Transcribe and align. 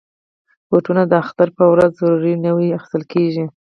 بوټونه 0.69 1.03
د 1.07 1.13
اختر 1.23 1.47
په 1.57 1.65
ورځ 1.73 1.91
ضرور 1.99 2.23
نوي 2.45 2.67
اخیستل 2.77 3.03
کېږي. 3.13 3.45